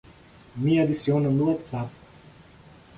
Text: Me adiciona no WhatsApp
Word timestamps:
Me 0.63 0.73
adiciona 0.83 1.29
no 1.35 1.43
WhatsApp 1.49 1.91